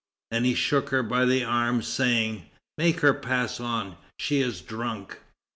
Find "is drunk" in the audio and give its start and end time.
4.41-5.19